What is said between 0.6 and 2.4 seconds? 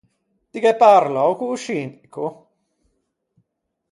gh’æ parlou co-o scindico?